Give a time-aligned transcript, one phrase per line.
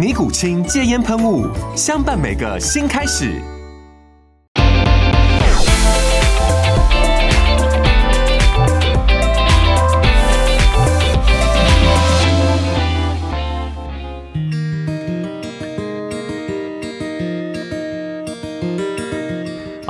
[0.00, 1.46] 尼古清戒烟喷雾，
[1.76, 3.38] 相伴每个新开始。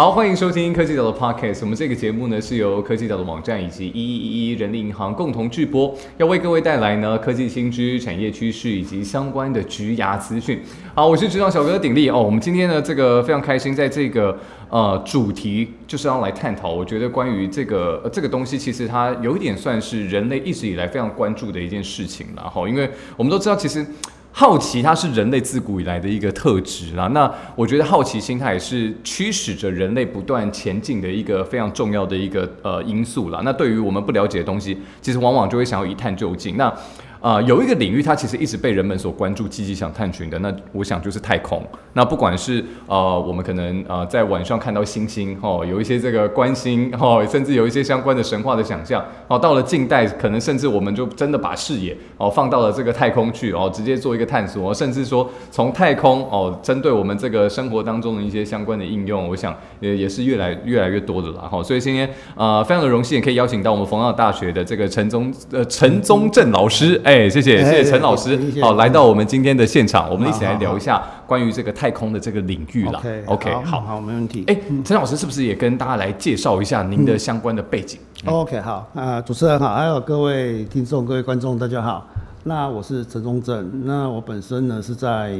[0.01, 1.59] 好，欢迎收听科技岛的 Podcast。
[1.61, 10.59] 我们这个节目呢是由科技岛的网站以及一一一人力银行共同制播，要为各位带来呢科技新知、产业趋势以及相关的局牙资讯。
[10.95, 12.19] 好，我是职场小哥鼎力哦。
[12.19, 14.35] 我们今天呢这个非常开心，在这个
[14.71, 22.67] 呃主题就是要来探讨，我觉得关于这个、呃、这个东西，其实它有一点算是人类一直以来非常关注的一件事情了哈。
[22.67, 23.87] 因为我们都知道，其实。
[24.33, 27.09] 好奇，它是人类自古以来的一个特质啦。
[27.09, 33.41] 那我觉得好奇心，它也是驱使着人类不断前进的一个非常重要的一个呃因素啦。
[33.45, 36.57] 那对于我们不了解的东西，其实往往就会想要一探究竟。
[36.57, 36.73] 那
[37.21, 40.39] 啊，有一个领域，它其实一直被人们所关注、积极想探寻的。
[40.39, 41.63] 那我想就是太空。
[41.93, 49.39] 那不管是呃，我们可能呃在晚上看到星星哦，有一些这个关心哦，甚至有一些相关的神话的想象哦。
[49.39, 61.63] 到了近代，可能甚至我们就真的把视野哦放到了这个太空去哦，直接做一个探索，甚至说从太空哦，针对我们这个生活当中的一些相关的应用，我想也也是越来越来越多的了哈。
[61.63, 66.99] 所以今天呃，非常的荣幸，也可以邀请到我们冯奥大学的这个陈宗呃陈宗正老师。
[67.11, 73.03] 哎，谢谢，谢谢陈老师，好，来到我们今天的现场，我们一起来聊一下关于这个太空的这个领域啦。
[73.27, 74.45] OK，好，好，没问题。
[74.47, 82.07] 哎，陈老师是不是也跟大家来介绍一下您的相关的背景？OK，好，啊，主持人好，还有各位听众、各位观众，大家好。
[82.45, 85.37] 那我是陈宗正，那我本身呢是在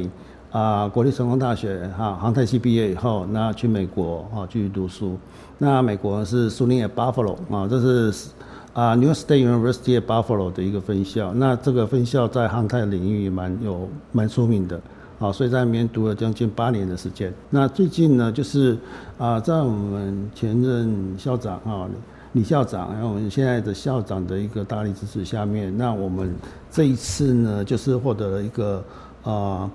[0.51, 5.17] 啊国立成功大学哈航太系毕业以后，那去美国啊继续读书。
[5.57, 8.27] 那美国是苏宁的 Buffalo 啊，这是。
[8.73, 14.79] 啊，New State University Buffalo 的一个分校，那这个分校在航太领域蛮有蛮出名的，
[15.19, 17.33] 啊，所以在里面读了将近八年的时间。
[17.49, 18.77] 那最近呢，就是
[19.17, 21.89] 啊，在我们前任校长啊
[22.31, 26.33] 李校长，然后我们现在的校长的一个大力支持下面，那我们
[26.71, 28.81] 这一次呢，就是获得了一个
[29.23, 29.69] 啊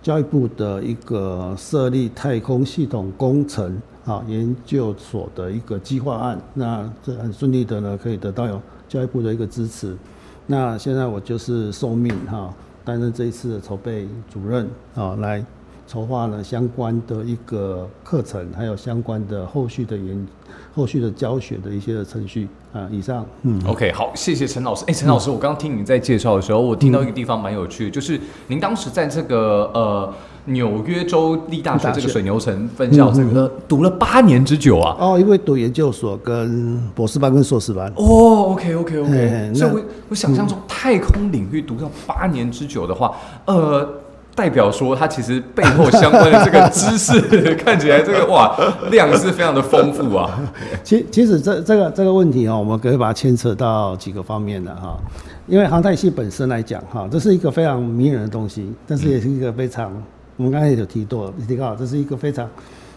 [0.00, 3.78] 教育部的一个设立太空系统工程。
[4.08, 8.58] 好，研究所的一个计划案，那这很顺利的呢，可以得到有
[8.88, 9.94] 教育部的一个支持。
[10.46, 12.50] 那现在我就是受命哈，
[12.86, 15.44] 担任这一次的筹备主任啊，来
[15.86, 20.26] 筹划呢相关的一个课程，还有相关的后续的研、
[20.74, 22.88] 后续的教学的一些的程序啊。
[22.90, 24.86] 以上，嗯，OK，好，谢谢陈老师。
[24.88, 30.14] 哎，陈老师，我刚刚听你在介绍的时候，我听到一个地方蛮有趣的，就是您当时在这个呃。
[30.48, 34.96] 纽约州立大学这个水牛城分校，这个读了八年之久啊！
[34.98, 37.92] 哦，因为读研究所、跟博士班、跟硕士班。
[37.96, 39.52] 哦，OK，OK，OK。
[39.54, 43.14] 所以，我我想象中太空领域读到八年之久的话，
[43.44, 43.86] 呃，
[44.34, 47.20] 代表说它其实背后相关的这个知识，
[47.56, 48.56] 看起来这个哇
[48.90, 50.40] 量是非常的丰富啊。
[50.82, 54.98] 其其实这这个这个问题啊，我们可以把它牵扯到几个方面的哈。
[55.46, 59.92] 因为航太系本身来讲哈，这是一个非常迷人的东西，但是也是一个非常。
[60.38, 62.48] 我们刚才有提到，你提到这是一个非常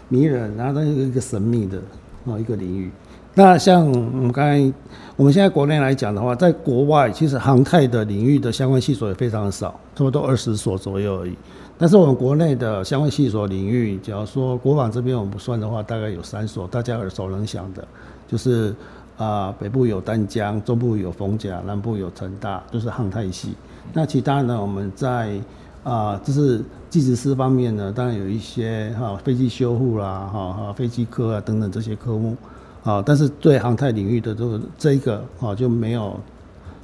[0.08, 1.76] 迷人，然后它是一个神秘的
[2.24, 2.90] 啊一个领域。
[3.34, 4.72] 那像我们刚才，
[5.16, 11.36] 我们现在国内来讲的话，在国外其实航太的领域的相关系所也非常的少，差不多二十所左右而已。
[11.76, 17.84] 但是我们国内的相关系所领域，假如说国防这边我们不算的话，大概有三所，大家耳熟能详的，
[18.28, 18.72] 就是
[19.16, 23.54] 啊北部有丹江，中部有逢甲，南部有成大，都是航太系。
[23.92, 25.40] 那其他呢，我们在
[25.84, 32.36] 啊，就是技职师方面呢，当然有一些哈飞机修护啦，哈哈飞机科啊等等这些科目，
[32.84, 36.14] 啊，但是对航太领域的这个这一个啊就没有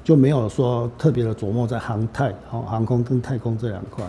[0.02, 4.04] 就没有说特别的琢磨在航太、航航空跟太空这两块。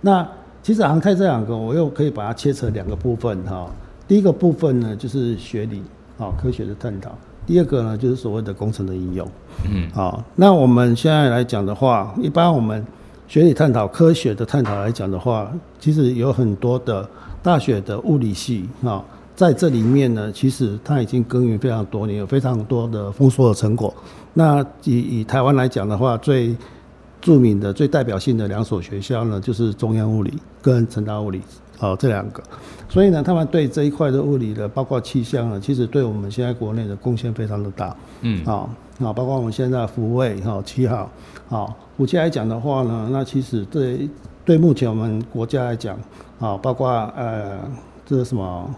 [0.00, 0.26] 那
[0.62, 3.66] 其实航太这两个，我又可以把它切成两个部分哈。
[4.06, 5.82] 第一个部分呢，就是学理
[6.18, 7.10] 啊科学的探讨；
[7.46, 9.26] 第二个呢，就是所谓的工程的应用。
[9.70, 12.84] 嗯，好，那我们现在来讲的话，一般我们
[13.26, 15.50] 学理探讨、科学的探讨来讲的话，
[15.80, 17.08] 其实有很多的
[17.42, 19.02] 大学的物理系啊，
[19.34, 23.92] 在这里面呢，其实它已经耕耘非常多年，有非常多的丰硕的成果。
[24.34, 26.54] 那以以台湾来讲的话，最
[27.20, 31.40] 著名的、最代表性的两所学校呢，就是中央物理跟成大物理。
[31.80, 32.40] 哦，这两个，
[32.88, 37.94] 所以呢，他们对这一块的物理的，包括气象呢，其实对我们现在国内的贡献非常的大。
[38.20, 38.64] 嗯，啊
[39.00, 41.10] 啊，包括我们现在福卫哈七号，
[41.48, 44.08] 好，武器来讲的话呢，那其实对
[44.44, 45.98] 对目前我们国家来讲，
[46.38, 47.58] 啊，包括呃
[48.06, 48.70] 这个什么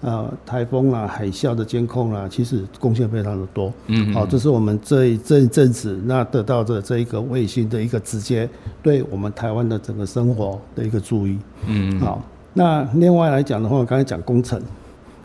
[0.00, 3.72] 呃台风啦、海啸的监控啦，其实贡献非常的多。
[3.88, 8.48] 嗯，好，这是我们这这一阵子那得到的这一个卫星的一个直接
[8.82, 11.38] 对我们台湾的整个生活的一个注意。
[11.66, 12.22] 嗯，好。
[12.54, 14.60] 那另外来讲的话，我刚才讲工程，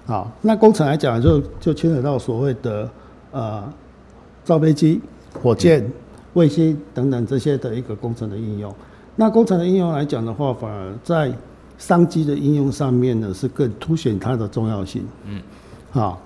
[0.05, 2.89] 好，那工程来讲就就牵扯到所谓的
[3.31, 3.63] 呃
[4.43, 5.01] 造飞机、
[5.41, 5.89] 火箭、
[6.33, 8.73] 卫星等等这些的一个工程的应用。
[9.15, 11.31] 那工程的应用来讲的话，反而在
[11.77, 15.05] 商机的应用上面呢，是更凸显它的重要性。
[15.25, 15.41] 嗯，
[15.91, 16.21] 好，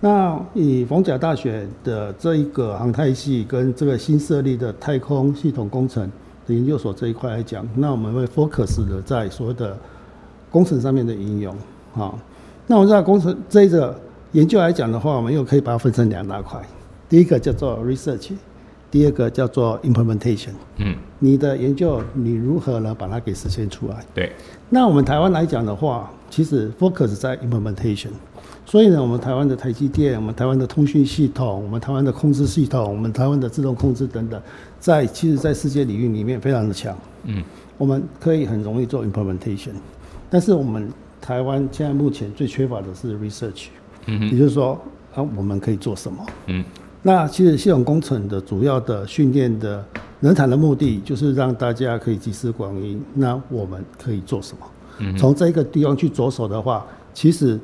[0.00, 6.10] 那以逢甲大学的这一个航太系跟这个新设立的太空系统工程
[6.46, 9.76] 的研究所这一块来讲，那我们会 focus 的在所谓的
[10.50, 11.54] 工程上面的应用，
[11.92, 12.18] 好，
[12.66, 13.96] 那我们知道工程这个
[14.32, 16.60] 研究来讲的话，我们又可以把它分成两大块，
[17.12, 18.30] 第一个叫做 research，
[18.90, 20.52] 第二个叫做 implementation。
[20.78, 24.02] 嗯，你的研究你如何呢把它给实现出来？
[24.14, 24.32] 对。
[24.70, 28.08] 那我们台湾来讲的话，其实 focus 在 implementation，
[28.64, 34.40] 所以呢，我们台湾的台积电、我们台湾的通讯系统、我们台湾的控制系统、我们台湾的自动控制等等，
[34.80, 36.96] 在其实，在世界领域里面非常的强。
[37.24, 37.44] 嗯，
[37.76, 39.72] 我们可以很容易做 implementation。
[40.30, 43.66] 但是我们台湾现在目前最缺乏的是 research，
[44.06, 44.80] 嗯也就是说
[45.14, 46.26] 啊，我们可以做什么？
[46.46, 46.64] 嗯，
[47.02, 49.84] 那其实系统工程的主要的训练的
[50.20, 52.96] 人才的目的，就是让大家可以集思广益。
[53.14, 54.66] 那我们可以做什么？
[54.98, 57.58] 嗯，从这个地方去着手的话，其实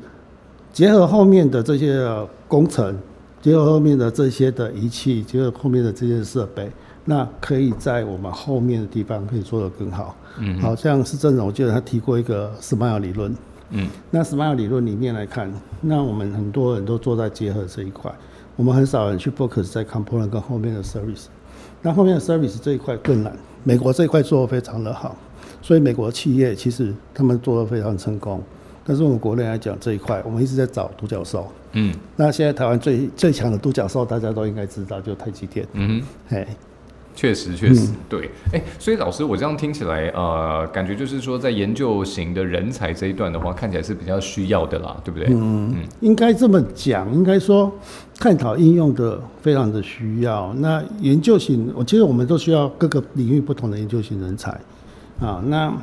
[0.73, 2.05] 结合后面的这些
[2.49, 2.99] 工程，
[3.40, 6.70] 结合后面的这些的仪器，结合后面的这些设备。
[7.05, 10.17] 那可以在我们后面的地方可以做得更好。
[10.38, 13.34] 嗯，好像是郑总，我记得他提过一个 SMILE 理论。
[13.70, 18.12] 嗯，那 SMILE 理论里面来看，那我们很多人都做在结合这一块，
[18.58, 21.26] 我们很少人去 focus 在 component 跟后面的 service。
[21.81, 23.32] 那后面的 service 这一块更难，
[23.62, 25.14] 美国这一块做得非常的好，
[25.62, 28.43] 所以美国企业其实他们做得非常成功。
[28.84, 31.46] 但是我们国内来讲这一块，我们一直在找独角兽。
[31.75, 35.64] 嗯，那现在台湾最最强的独角兽，大家都应该知道，就台积电。
[35.75, 36.44] 嗯，哎。
[37.19, 45.26] 确实，确实对，哎，所以老师，我这样听起来，呃，感觉就是说，在研究型的人才这一段的话，看起来是比较需要的啦，对不对？
[45.32, 47.76] 嗯嗯，应该这么讲，应该说
[48.20, 50.55] 探讨应用的非常的需要。
[50.59, 54.53] 那研究型，我其实我们都需要各个领域不同的研究型人才
[55.20, 55.43] 啊。
[55.44, 55.75] 那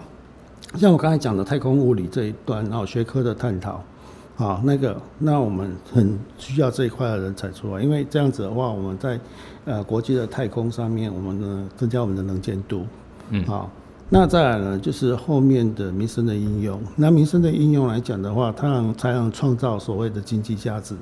[0.78, 3.84] 像我刚才讲的太空物理这一段，然后学科的探讨。
[4.38, 9.18] 好，那个，那我们很需要这一块的人才出来，因为这样子的话，我们在
[9.64, 12.86] 呃国际的太空上面，我们呢增加我们的能见度。
[13.30, 13.70] 嗯，好，
[14.10, 16.82] 那再来呢，就是后面的民生的应用。
[16.98, 20.96] 那民生的应用来讲的话，它能才能创造所谓的经济价值，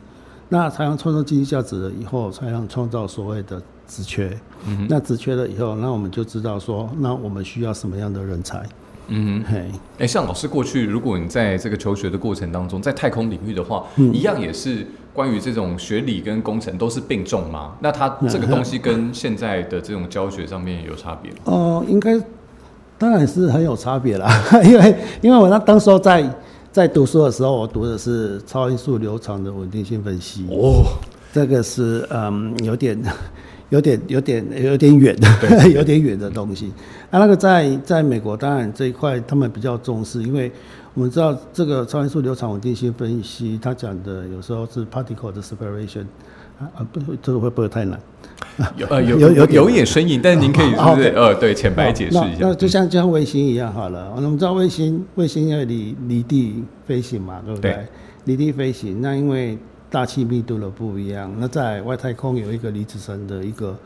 [0.47, 4.39] 那才能创造经济价值了以后，才能创造所谓的职缺。
[4.67, 8.63] 嗯，那职缺了以后，那我们就知道说，那我们需要什么样的人才。
[9.07, 9.69] 嗯，嘿，
[9.99, 17.73] 哎，像老师过去，如果你在这个求学的过程当中，在太空领域的话，一样也是关于这种学理跟工程都是并重吗？
[17.81, 21.37] 那它这个东西跟现在的这种教学上面有差别吗？
[21.45, 22.19] 哦，应该
[22.97, 26.23] 当然是很有差别啦， 因为因为我那当时候在
[26.71, 30.85] 在读书的时候，我读的是超音速流场的稳定性分析哦，
[31.33, 32.97] 这个是嗯有点。
[33.73, 35.17] 有点有点有点远，
[35.73, 36.71] 有点远的东西。
[37.09, 40.51] 啊，那个在在美国，当然这一块他们比较重视，因为
[40.93, 46.03] 我们知道这个超音速流场稳定性分析，它讲的有时候是 particle 的 separation
[46.59, 47.99] 啊啊，不，这个会不会太难？
[48.77, 52.37] 有呃有有有有点生硬，但是您可以是不是呃对浅白解释一下？
[52.41, 57.75] 那就像就像卫星一样好了，我们知道卫星卫星要离离地飞行嘛，对不对？
[58.25, 59.57] 离地飞行，那因为
[59.93, 63.77] 大气密度的不一样，那在外太空有一个离子层的一个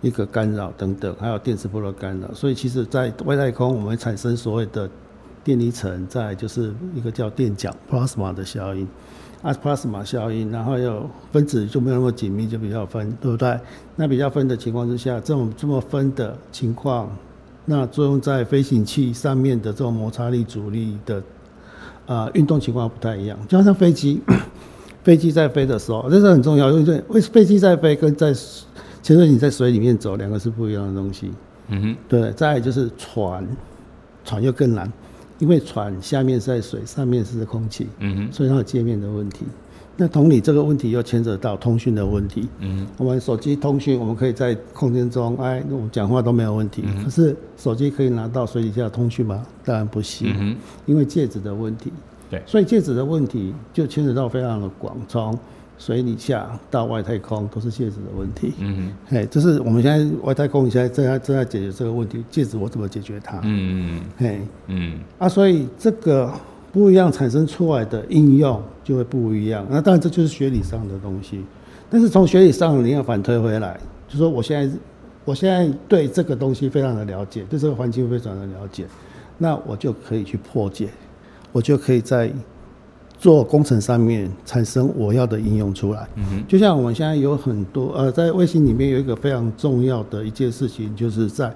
[0.00, 4.90] 一个干扰等等，还有电磁波的干扰，所以其实，在外太空我们产生所谓的
[5.44, 8.88] 电离层，在就是一个叫电浆 （plasma） 的效应，
[9.40, 13.56] 啊，plasma 效应，然后有分子就没有那么紧密，就比较分，对不对？
[13.94, 17.08] 那比较分的情况之下，这种这么分的情况，
[17.66, 21.22] 那作用在飞行器上面的这种摩擦力、阻力的
[22.06, 24.20] 呃运动情况不太一样，就好像飞机，
[25.02, 28.32] 飞机在飞的时候，这是很重要，因为为飞机在飞跟在
[29.02, 31.30] 潜水艇在水里面走两个是不一样的东西。
[31.68, 33.46] 嗯哼，对，再来就是船，
[34.24, 34.90] 船又更难，
[35.38, 39.44] 因为船下面是在水，上面是空气，嗯哼，所以它有界面的问题。
[39.96, 42.48] 那同理，这个问题又牵扯到通讯的问题。
[42.60, 46.82] 嗯我们手机通讯，我们可以在空间中，哎，我们讲话都没有问题。
[47.04, 49.46] 可是手机可以拿到水底下通讯吗？
[49.64, 50.56] 当然不行，嗯，
[50.86, 51.92] 因为介质的问题。
[52.32, 55.38] 对所以介质的问题就牵扯到非常的广，从
[55.78, 58.54] 水底下到外太空都是介质的问题。
[58.58, 63.38] 嗯嘿，这是我们现在外太空现在正在正在解决这个问题，介质我怎么解决它？
[63.42, 66.32] 嗯，嗯嘿，嗯啊，所以这个
[66.72, 69.66] 不一样产生出来的应用就会不一样。
[69.68, 71.44] 那当然这就是学理上的东西，
[71.90, 74.76] 但是从学理上你要反推回来，就说我现在
[75.24, 78.86] 我现在对这个东西非常的了解，对这个环境非常的了解，
[79.36, 80.88] 那我就可以去破解，
[81.52, 82.32] 我就可以在
[83.18, 86.08] 做工程上面产生我要的应用出来。
[86.16, 91.54] 嗯哼，就像我们现在有很多呃，在卫星里面有一个非常重要的一件事情，就是在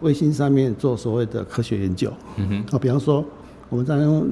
[0.00, 2.12] 卫星上面做所谓的科学研究。
[2.36, 3.24] 嗯哼，啊，比方说
[3.68, 4.26] 我们在用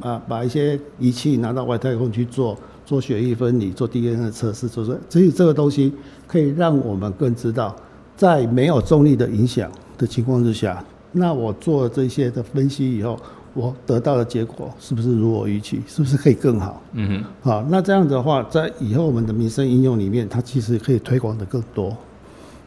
[0.00, 5.92] 啊把一些仪器拿到外太空去做做血液分离、做 DNA 的测试，做这所以这个东西
[6.26, 7.76] 可以让我们更知道，
[8.16, 13.18] 在没有重力的影响的情况之下，那我做这些的分析以后，
[13.54, 15.82] 我得到的结果是不是如我预期？
[15.86, 16.82] 是不是可以更好？
[16.92, 21.94] 嗯哼，好，那这样的话，在以后我们的民生应用里面，它其实可以推广的更多。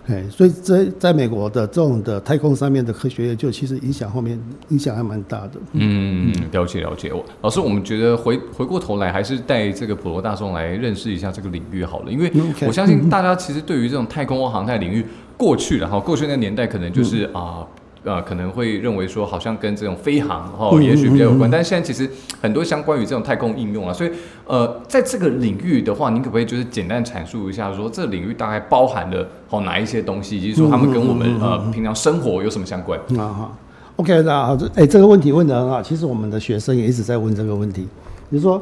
[0.08, 4.40] 哎，所以在在美国的这种的太空上面的科学研究，其实影响后面
[4.70, 5.54] 影响还蛮大的。
[5.74, 7.12] 嗯，了解了解。
[7.12, 12.32] 我老师，我们觉得回回过头来，还是带这个普罗大众来认识一下这个领域好了，因为
[12.68, 15.04] 我相信大家其实对于这种太空或航太领域，
[15.36, 17.68] 过去了哈，过去那个年代可能就是嗯啊。
[18.06, 21.50] 呃，可能会认为说，好像跟这种飞航哦，嗯也许比较有关。
[21.50, 22.10] 嗯嗯但是现在其实
[22.40, 24.12] 很多相关于这种太空应用啊，所以
[24.46, 33.00] 呃，在这个领域的话，您可不可以就是简单阐述一下，说这领域大概包含了哦哪一些东西，以及说他们跟我们呃平常生活有什么相关？
[33.18, 33.52] 啊哈
[33.96, 35.82] ，OK，那好，这哎、这个问题问的很好。
[35.82, 37.88] 其实我们的学生也一直在问这个问题。
[38.30, 38.62] 比如说，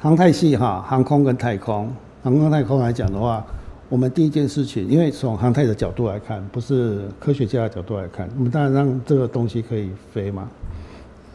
[0.00, 1.88] 航太系哈，航空跟太空，
[2.24, 3.44] 航空跟太空来讲的话，
[3.90, 10.48] 我们第一件事情，因为从航太的角度来看，不是科学家的角度来看，我们当然让这个东西可以飞嘛。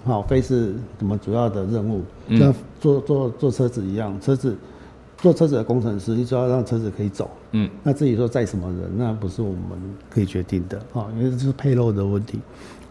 [0.05, 4.55] 好，飞是我们主要的任务，嗯跟坐坐坐车子一样，车子
[5.17, 7.29] 坐车子的工程师，你只要让车子可以走。
[7.51, 9.59] 嗯那至于说载什么人，那不是我们
[10.09, 12.39] 可以决定的啊、因为这是配漏的问题。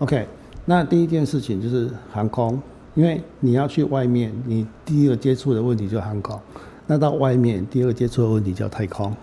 [0.01, 0.27] OK，
[0.67, 2.61] 那第一件事情就是航空，
[2.95, 6.39] 因为你要去外面，你第一个接触的问题就是航空，
[6.87, 9.15] 那到外面第二个接触的问题叫太空，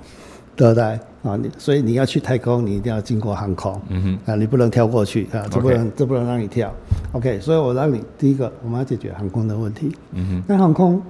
[0.61, 0.83] 对不对？
[1.23, 3.81] 啊，你所以你要去太空，你一定要经过航空。
[3.89, 6.71] 嗯哼，啊，你不能跳过去啊，这不能这不能让你跳。
[7.13, 9.91] OK，所以我让你第一个，我们要解决航空的问题。
[10.11, 11.01] 嗯哼，那航空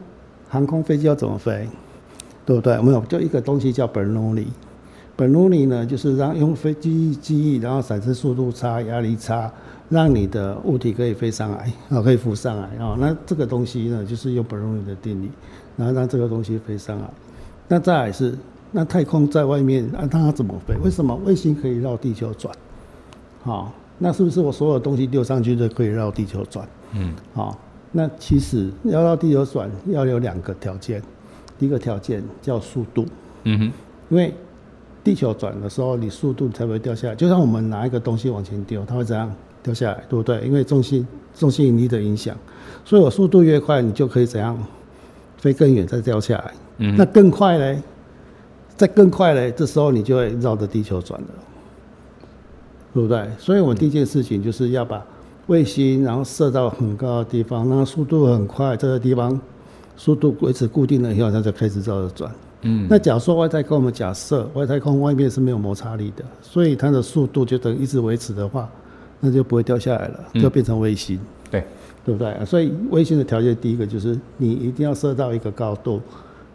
[0.48, 1.67] 航空飞机要怎么飞，
[2.46, 2.77] 对不对？
[2.77, 4.46] 我们有就一个东西叫 Bernoulli。
[5.17, 9.51] Bernoulli 呢，就是让用飞机机翼，然后产生速度差、压力差，
[9.89, 12.96] 让你的物体可以飞上来，啊，可以浮上来啊。
[12.98, 15.29] 那这个东西呢，就是用 Bernoulli 的定理，
[15.75, 17.10] 然后让这个东西飞上来。
[17.67, 18.38] 那再来是，
[18.71, 20.75] 那太空在外面，啊，它怎么飞？
[20.83, 22.53] 为什么卫星可以绕地球转？
[23.43, 26.67] 好、那是不是我所有东西丢上去都可以绕地球转？
[26.93, 27.57] 嗯好、
[27.91, 31.01] 那其实要绕地球转要有两个条件，
[31.59, 33.05] 第一个条件叫速度，
[33.43, 33.71] 嗯哼，
[34.09, 34.33] 因为
[35.03, 37.15] 地球转的时候，你速度才会掉下来。
[37.15, 40.39] 就像我们拿一个东西往前丢，它会怎样掉下来，对不对？
[40.41, 42.37] 因为重心重心引力的影响，
[42.85, 44.57] 所以我速度越快，你就可以怎样
[45.37, 46.53] 飞更远再掉下来。
[46.77, 47.81] 嗯那更快嘞，
[48.81, 51.27] 再更快嘞，这时候你就会绕着地球转了，
[52.95, 53.27] 对不对？
[53.38, 55.05] 所以我们第一件事情就是要把
[55.45, 59.39] 卫星，然后射到很高的地方，那速度很快，这个地方
[59.95, 62.31] 速度维持固定了以后，它就开始绕着转。
[62.63, 68.67] 嗯那假如说外太空，我们假设外太空外面是没有摩擦力的，所以它的速度就等于一直维持的话，
[69.19, 71.19] 那就不会掉下来了，嗯就变成卫星。
[71.51, 71.63] 对，
[72.03, 72.35] 对不对？
[72.47, 76.01] 所以卫星的条件，第一个就是你一定要射到一个高度，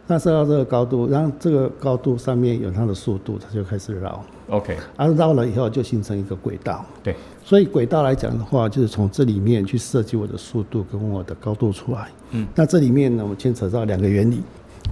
[0.09, 6.85] 那射到这个高度，然后这个高度上面有它的速度，它就开始绕，，OK，而绕了以后就形成一个轨道。
[7.03, 12.09] 对，所以轨道来讲的话，就是从这里面去设计我的速度跟我的高度出来。
[12.31, 14.41] 嗯，那这里面呢，我们牵扯到两个原理，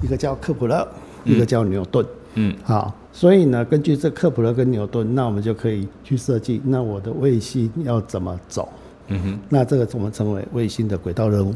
[0.03, 0.87] 一个叫克普勒，
[1.25, 2.05] 一个叫牛顿。
[2.35, 8.69] 嗯好，所以呢，根据这克普勒跟牛顿，那我们就可以去设计，那我的卫星要怎么走？
[9.07, 11.55] 嗯哼，那这个我们称为卫星的轨道任务。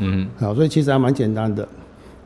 [0.00, 1.68] 嗯哼，好，所以其实还蛮简单的。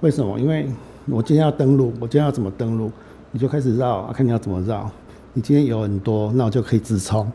[0.02, 0.38] 为什么？
[0.38, 0.66] 因为
[1.06, 2.90] 我今天要登录，我今天要怎么登录，
[3.30, 4.90] 你就开始绕，啊看你要怎么绕。
[5.32, 7.30] 你今天油很多，那我就可以直冲，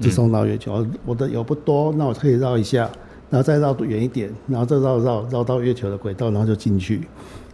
[0.00, 0.86] 直冲到月球。
[1.04, 2.88] 我的油不多，那我可以绕一下，
[3.30, 7.08] 然后再绕远一点，然后再绕绕绕到月球的轨道，然后就进去。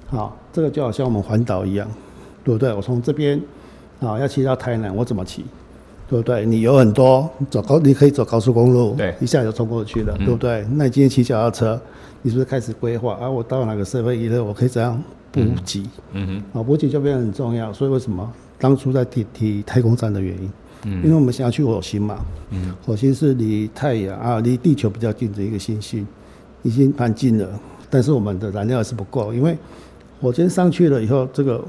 [0.08, 1.88] 好，这个就好像我们环岛一样，
[2.44, 2.74] 对不对？
[2.74, 3.40] 我从这边
[4.00, 5.44] 啊要骑到台南，我怎么骑？
[6.08, 6.46] 对不对？
[6.46, 10.64] 你有很多走高，你可以走高速公路，对，一下就冲过去了，对不对？
[10.72, 11.80] 那你今天骑脚踏车，
[12.22, 13.28] 你是不是开始规划啊？
[13.28, 15.82] 我到哪个社会娱乐，我可以怎样补给？
[16.12, 17.72] 嗯哼，啊，补给就变得很重要。
[17.72, 20.50] 所以为什么当初在提提太空站的原因？
[20.84, 26.06] 嗯，因为我们想要去火星嘛，嗯，火星是离太阳啊，离地球比较近的一个星系，
[26.62, 27.48] 已经蛮近了，
[27.90, 29.58] 但是我们的燃料还是不够，因为
[30.20, 31.64] 火箭上去了以后，这个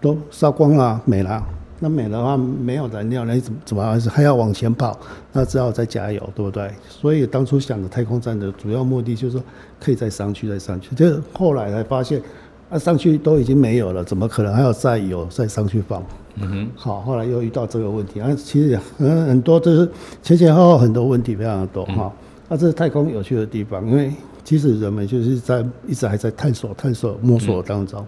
[0.00, 1.44] 都烧光了，没了。
[1.84, 4.96] 那没的话，没有燃料，那你怎么怎么还是还要往前跑？
[5.32, 6.70] 那只好再加油，对不对？
[6.88, 9.42] 所以当初想的太空站的主要目的就是说，
[9.80, 10.94] 可以再上去，再上去。
[10.94, 12.22] 就是后来才发现，
[12.70, 16.00] 啊，上去都已经没有了，怎么可能还要再有再上去放？
[16.36, 16.68] 嗯哼。
[16.76, 19.90] 好，后来又遇到这个问题，啊，其实很很多，就是
[20.22, 22.12] 前前后后很多问题非常的多哈。
[22.48, 24.12] 那这是太空有趣的地方，因为
[24.44, 28.06] 其实人们就是在一直还在探索、探索、摸索当中。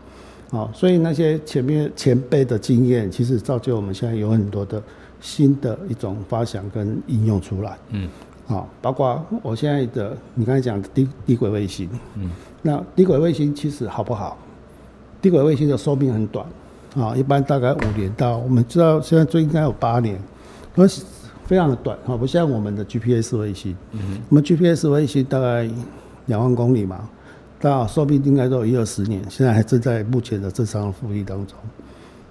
[0.55, 4.81] 好，所以那些前面前辈的经验，其实造就我们现在有很多的
[5.21, 7.77] 新的一种发想跟应用出来。
[7.91, 8.09] 嗯，
[8.47, 11.91] 好，包括我现在的你刚才讲的低低轨卫星。
[12.15, 12.31] 嗯，
[12.63, 14.39] 那低轨卫星其实好不好？
[15.21, 16.47] 低轨卫星的寿命很短，
[16.95, 20.17] 啊，一般大概五年到我们知道现在最应该有八年，
[20.77, 20.87] 那
[21.47, 23.77] 非常的短，哈，不像我们的 GPS 卫星。
[23.91, 25.69] 嗯，我们 GPS 卫星大概
[26.27, 27.09] 两万公里嘛。
[27.65, 31.57] 那寿命应该都有一二十年，现在还正在目前的正常复利当中。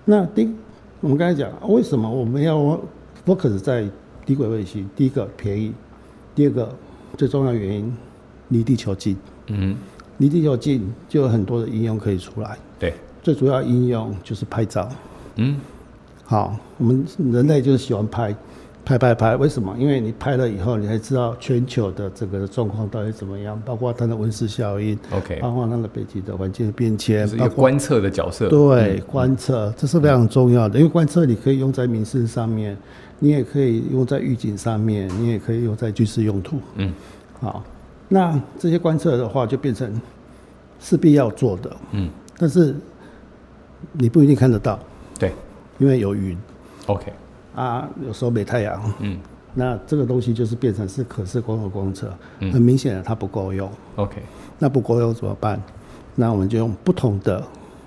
[0.06, 0.48] 那第，
[1.02, 2.80] 我们刚才讲，为什么我们要
[3.26, 3.84] focus 在
[4.28, 4.88] 低轨卫星？
[4.96, 5.74] 第一个便宜，
[6.36, 6.72] 第二个
[7.18, 7.92] 最重要原因
[8.50, 9.18] 离地球近。
[9.48, 9.76] 嗯，
[10.20, 12.56] 离地球近就有很多的应用可以出来。
[12.78, 14.88] 对，最主要应用就是拍照。
[15.38, 15.60] 嗯，
[16.26, 18.36] 好，我们人类就是喜欢拍。
[18.86, 19.74] 拍拍拍，为什么？
[19.80, 28.50] 因为你拍了以后，你才知道全球的这个状况到底怎么样，包括它的温室效应，OK，包括它的北极的环境的变迁，是一个观测的角色。
[28.50, 32.78] 对，观测这是非常重要的，因为观测你可以用在民生上面，
[33.20, 36.58] 你也可以用在预警上面，你也可以用在军事用途。
[36.76, 36.94] 嗯，
[37.40, 37.64] 好，
[38.10, 40.02] 那这些观测的话就变成
[40.82, 41.76] 势必要做的。
[41.92, 42.76] 嗯，但是
[43.94, 44.78] 你不一定看得到。
[45.18, 45.32] 对，
[45.78, 46.38] 因为有云。
[46.88, 47.14] OK。
[47.56, 49.18] 啊，有时候没太阳，嗯，
[49.54, 52.12] 那这个东西就是变成是可视光的光测，
[52.52, 53.70] 很明显的它不够用。
[53.96, 54.22] OK，
[54.58, 55.62] 那不够用怎么办？
[56.16, 57.44] 那我们就用不同的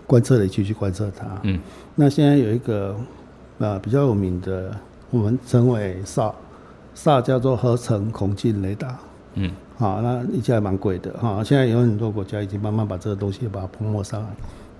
[0.06, 1.26] 观测仪器去观测它。
[1.42, 1.60] 嗯，
[1.94, 2.96] 那现在有一个
[3.58, 4.74] 呃比较有名的，
[5.10, 8.98] 我们称为 SAR，SAR 叫做合成孔径雷达。
[9.34, 11.42] 嗯，好，那一下还蛮贵的哈。
[11.44, 14.28] 现在有很多国家已经慢慢把这个东西把它泡沫上来。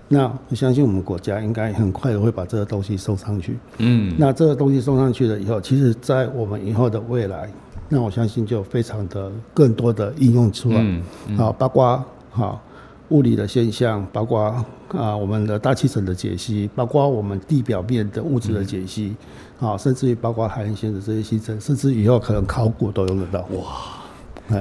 [0.09, 3.57] 那我相信我们国家应该很快的会把这个东西送上去。
[3.79, 7.51] 嗯，那这个东西送上去了以后，其实，在我们以后的未来，
[7.89, 10.77] 那我相信就非常的更多的应用出来。
[10.79, 12.61] 嗯，好，包括好
[13.09, 19.13] 物理的现象，包括啊我们的大气层的解析，包括我们地表面的物质的解析，
[19.57, 23.41] 好，甚至于包括海岸线的这些形成，甚至以后可能考古都用得到。
[23.51, 23.96] 哇！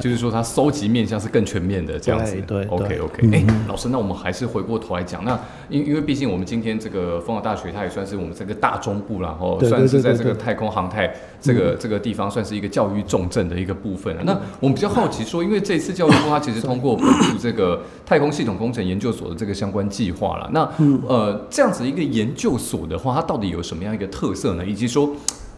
[0.00, 2.36] 就是说，它收集面向是更全面的这样子。
[2.46, 3.30] 对，OK OK。
[3.32, 14.16] 哎，老师，那我们还是回过头来讲，那因因为毕竟我们今天这个凤凰大学，它也算是我们这个大中部然后算是在这个太空航太这个这个地方，算是一个教育重镇的一个部分。
[14.24, 20.50] 那我们比较好奇说，因为这次教育部它其实通过本部这个太空系统工程研究所的这个相关计划了。
[20.52, 20.68] 那
[21.06, 24.66] 呃，这样子一个研究所的话，它到底有什么样一个特色呢？
[24.66, 25.10] 以及说。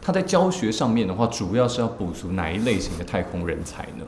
[0.09, 4.07] 他在教学上面的话，主要是要补足哪一类型的太空人才呢？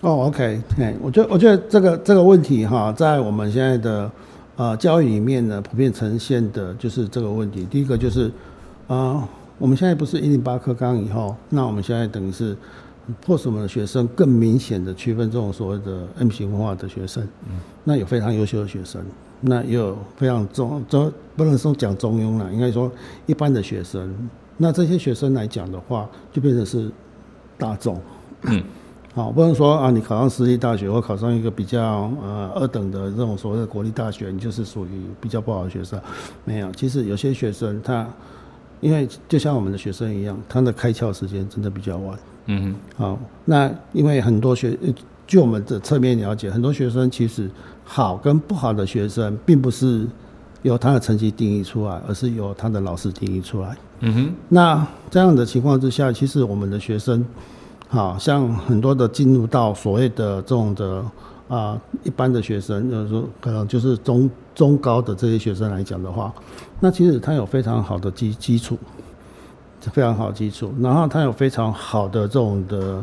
[0.00, 4.10] 哦，OK，哎，我觉得我觉得这个这个问题哈，在我们现在的
[4.56, 7.66] 呃教育里面呢，普遍呈现的就是这个问题。
[7.66, 8.32] 第一个就是
[8.88, 12.56] 啊，我们现在不是一零八课纲以后，那我们现在等于是
[13.20, 19.02] 迫使我们的学生更明显的区分这种所谓的 M 型文化的学生，嗯，那有非常优秀的学生，
[19.42, 22.90] 那也有非常中中不能说讲中庸了，应该说
[23.26, 24.10] 一般的学生。
[24.56, 26.90] 那这些学生来讲的话，就变成是
[27.58, 28.00] 大众，
[28.42, 28.62] 嗯，
[29.14, 36.00] 好，不能说啊，你考上私立大学或考上一个比较呃二等的这种所谓的国立大学，你就是属于比较不好的学生。
[36.44, 38.06] 没有，其实有些学生他，
[38.80, 42.18] 因为就像我们的学生一样，他的开窍时间真的比较晚。
[42.46, 44.78] 嗯哼，好，那因为很多学，
[45.26, 47.50] 据我们的侧面了解，很多学生其实
[47.84, 50.06] 好跟不好的学生，并不是
[50.62, 53.76] 由他的成绩定义出来，而是由他的老师定义出来。
[54.00, 57.24] 嗯哼，那这样的情况之下，其实我们的学生，
[57.88, 61.04] 好像很多的进入到所谓的这种的
[61.48, 66.32] 啊一般的学生，就是说可能就是中中高的这些学生来讲的话，
[66.80, 68.76] 那其实他有非常好的基基础，
[69.80, 73.02] 非常好基础，然后他有非常好的这种的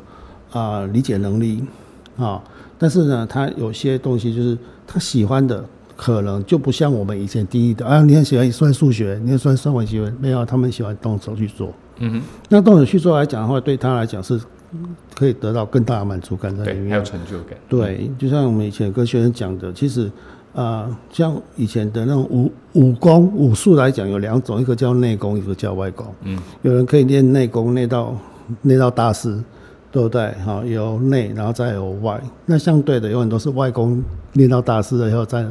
[0.51, 1.63] 啊、理解能力
[2.15, 2.39] 啊、
[2.77, 11.71] 但是呢，他有些东西就是他喜欢的，可能就不像我们以前定义的啊，你很喜欢算数学，你很喜欢算文学，没有，他们喜欢动手去做。
[11.99, 14.39] 嗯哼，那动手去做来讲的话，对他来讲是
[15.13, 16.89] 可以得到更大的满足感在里对，面。
[16.89, 17.57] 还有成就感。
[17.69, 20.11] 对，就像我们以前跟学生讲的，其实
[20.53, 26.05] 呃，像以前的那种武武功武术来讲，有两种，一个叫内功，一个叫外功。
[26.23, 28.15] 嗯，有人可以练内功，练到
[28.63, 29.39] 练到大师，
[29.91, 30.31] 对不对？
[30.43, 32.19] 好，有内，然后再有外。
[32.47, 34.03] 那相对的，有很多是外功
[34.33, 35.45] 练到大师了以后，再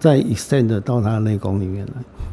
[0.00, 1.92] 再 extend 到他的内功里面来。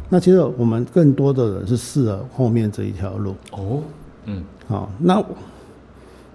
[0.09, 3.35] 那其实我们更多的人是适合后面这一条路。
[3.51, 3.81] 哦，
[4.25, 5.23] 嗯，好，那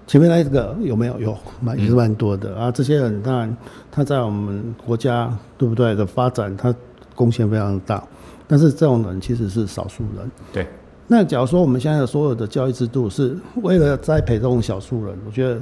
[0.06, 2.70] 前面那个有没有有蛮也是蛮多的、啊？
[2.70, 3.56] 这些人当然
[3.90, 6.74] 他在我们国家对不对的发展，他
[7.14, 8.04] 贡献非常大，
[8.46, 10.30] 但是这种人其实是少数人。
[10.52, 10.68] 对，
[11.06, 15.58] 那假如说我们现在的所有的教育制度是为了栽培这种少数人，我觉得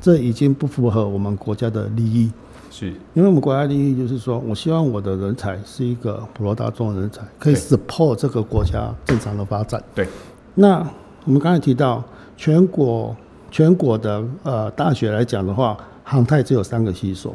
[0.00, 2.30] 这已经不符合我们国家的利益。
[2.70, 9.82] 是，因为我们国家利益就是说，我希望我的人才是一个普罗大众的人才，可以 support 这个国家正常的发展。
[9.94, 10.06] 对，
[10.54, 10.78] 那
[11.24, 12.02] 我们刚才提到
[12.36, 13.16] 全国
[13.50, 17.34] 全国的呃大学来讲的话，航太只有三个系所，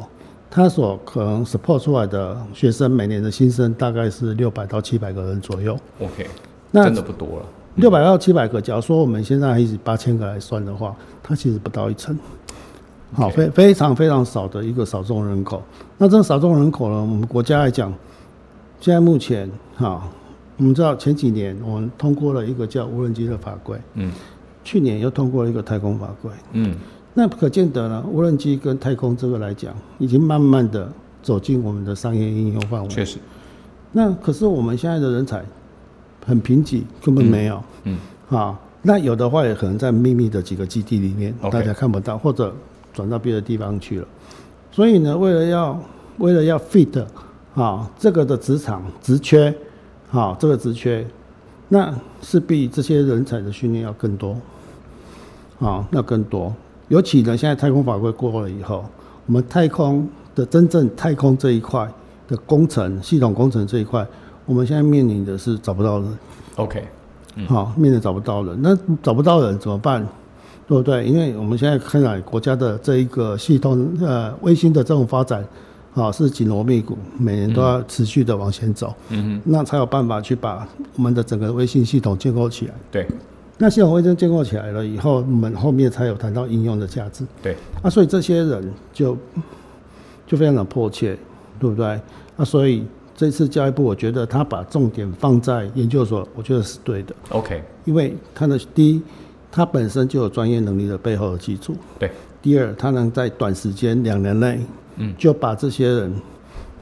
[0.50, 5.76] 它所可能 support 出来的学生每年的新生大概是六百到七百个人左右。
[6.00, 6.26] OK，
[6.70, 7.46] 那真的不多了。
[7.76, 10.94] 六百到七百个，假如说我们现在还是八千个来算的话，
[11.24, 12.16] 它其实不到一成。
[13.14, 15.62] 好，非非常非常少的一个少众人口。
[15.96, 17.92] 那这个少众人口呢，我们国家来讲，
[18.80, 20.02] 现在目前哈，
[20.56, 24.12] 我们知道前几年我们通过了一个叫无人机的法规，嗯
[24.64, 26.30] 去年又通过了一个太空法规。
[26.52, 26.74] 嗯，
[27.12, 30.90] 那可见得呢，无人机跟太空这个来讲，已经慢慢的
[31.22, 32.88] 走进我们的商业应用范围。
[32.88, 33.18] 确实，
[33.92, 35.44] 那可是我们现在的人才
[36.26, 37.62] 很贫瘠，根本没有。
[37.84, 37.98] 嗯，
[38.30, 42.54] 啊，那有的话也可能在秘密的几个基地里面大家看不到，或者
[42.94, 44.06] 转到别的地方去了。
[44.72, 45.78] 所以呢，为了要
[46.18, 47.04] 为了要 fit
[47.54, 49.54] 啊这个的职场职缺，
[50.10, 51.06] 啊这个职缺，
[51.68, 54.36] 那势必这些人才的训练要更多，
[55.60, 56.54] 啊那更多。
[56.88, 58.84] 尤其呢，现在太空法规过了以后，
[59.26, 61.88] 我们太空的真正太空这一块
[62.28, 64.06] 的工程系统工程这一块，
[64.44, 66.18] 我们现在面临的是找不到人。
[66.56, 66.84] OK，
[67.46, 70.06] 好、面临找不到人，那找不到人怎么办？
[70.66, 71.04] 对不对？
[71.04, 75.44] 因为我们现在看来国家的这一个系统，呃，卫星的这种发展，
[75.94, 82.72] 啊、是紧锣密鼓，每年都要持续的往前走，嗯那才有办法去把我们的整个卫星系统建构起来。
[82.72, 83.06] 哼，对
[83.56, 87.24] 那系统卫星建构起来了以后，我们后面才有谈到应用的价值。
[87.42, 89.16] 对，啊，所以这些人就
[90.26, 91.16] 就非常的迫切，
[91.60, 91.86] 对不对？
[92.36, 97.14] 啊，所以这次教育部，我觉得他把重点放在研究所，我觉得是对的。
[97.28, 99.02] OK，因为他的第一，
[99.54, 102.10] 他本身就有专业能力的背后的基础；对，
[102.42, 104.58] 第二，他能在短时间两年内，
[104.96, 106.12] 嗯，就把这些人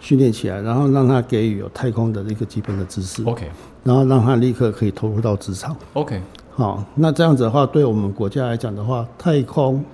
[0.01, 3.47] 训练起来，然后让他给予有太空的一个基本的知识，OK。
[3.85, 5.77] 然后让他立刻可以投入到职场。
[5.93, 6.19] OK，
[6.53, 9.85] 好，那这样子的话，对我们国家来讲的话，太空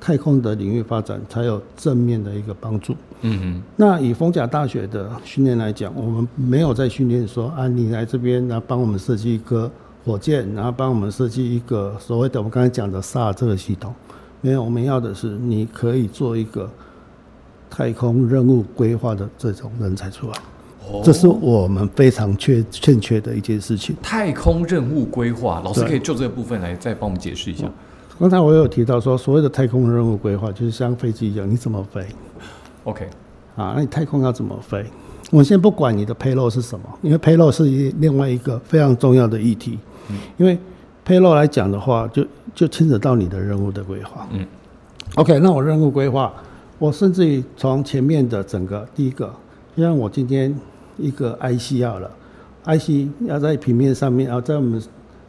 [0.00, 2.96] 太空的领域发展才有正面的一个帮助。
[3.20, 9.70] 嗯哼，那以丰甲大学的训练来讲，我们没有在训练说啊，你来这边，然后帮我们设计一个
[10.06, 13.92] 火箭，然后帮我们设计一个所谓的我们刚才讲的 SAR 这个系统。
[14.40, 16.70] 没有，我们要的是你可以做一个
[17.68, 20.34] 太空任务规划的这种人才出来，
[20.88, 23.96] 哦这是我们非常缺欠缺的一件事情。
[24.00, 27.68] 太空任务规划，老师可以就这个部分来再帮我们解释一下。
[28.20, 32.06] 刚才我有提到说，所谓的太空任务规划，就是像飞机一样，你怎么飞
[32.84, 33.06] ？OK，
[33.56, 34.86] 啊，那你太空要怎么飞？
[35.32, 39.78] 我先不管你的 payload 是什么，因为 payload 是一另外一个非常重要的议题。
[40.36, 40.58] 因为
[41.06, 44.26] payload 来讲的话，就就牵扯到你的任务的规划。
[44.32, 44.46] 嗯
[45.16, 46.32] ，OK，那我任务规划，
[46.78, 49.32] 我甚至于从前面的整个第一个，
[49.76, 50.54] 就像我今天
[50.96, 52.10] 一个 IC 要了
[52.64, 54.80] ，IC 要在平面上面，然后在我们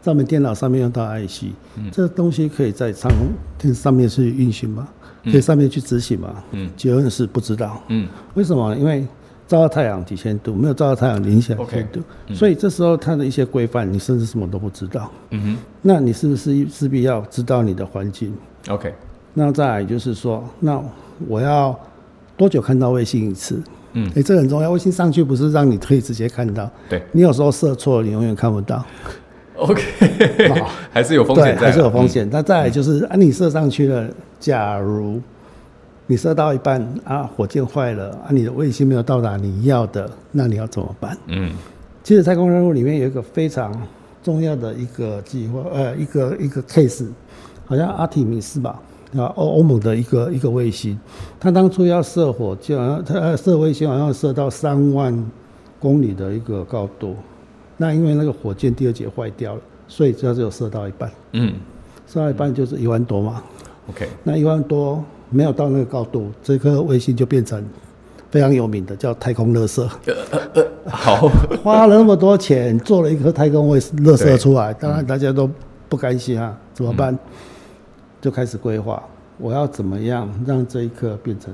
[0.02, 1.46] 在我们电脑上面用到 IC，、
[1.92, 3.12] 这东西可以在上
[3.58, 4.88] 天上面去运行吗？
[5.26, 6.34] 可以上面去执行吗？
[6.52, 7.82] 嗯结论是不知道。
[7.90, 8.80] 嗯为什么呢？
[8.80, 9.06] 因为
[9.48, 12.02] 照到太阳几千度，没有照到太阳零下几 OK，千度
[12.36, 15.10] 所以这时候它的一些规范，你甚至什么都不知道。
[15.32, 18.34] 嗯哼那你是不是势必要知道你的环境
[18.68, 18.94] ？，OK，
[19.34, 20.84] 那再来就是说，那
[21.28, 21.78] 我要
[22.36, 23.62] 多久看到卫星一次？
[23.94, 24.70] 嗯哎、这个很重要。
[24.70, 28.86] 卫星上去不是让你可以直接看到，对你有时候射错了，你永远看不到。
[29.56, 29.82] OK，
[30.92, 32.30] 还是有风对，险在，还是有风险。
[32.32, 34.08] 那再来就是，啊，你射上去了，
[34.40, 35.20] 假如
[36.08, 41.16] 你射到一半啊，火箭坏了啊，你的卫星没有到达你要的，那你要怎么办？
[41.28, 41.50] 嗯。
[41.50, 41.52] 嗯
[42.04, 43.70] 其实太空任务里面有一个非常
[44.24, 47.06] 重要的一个计划，呃，一个一个 case，
[47.66, 48.82] 好像阿提米斯吧，
[49.18, 50.98] 啊欧欧盟的一个一个卫星，
[51.38, 55.32] 它当初要射火箭，好像它射卫星好像射到三万
[55.80, 57.14] 公里的一个高度，
[57.76, 61.56] 那因为那个火箭第二节坏掉了，所以它只有射到一半，嗯。
[62.08, 63.44] 射到一半就是一万多嘛
[63.90, 67.64] ，，OK，那一万多没有到那个高度，这颗卫星就变成
[68.30, 69.88] 非常有名的叫太空垃圾。
[70.86, 71.30] 好，
[71.64, 75.50] 花了那么多钱做了一颗太空卫垃对圾出来，当然大家都
[75.90, 77.18] 不甘心啊，怎么办？
[78.20, 79.04] 就开始规划，
[79.38, 81.54] 我要怎么样让这一颗变成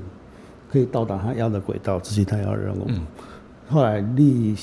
[0.72, 2.86] 可以到达他要的轨道执行他要的任务。
[3.68, 4.54] 后来历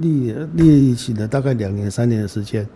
[0.00, 2.66] 历历行了大概两年三年的时间，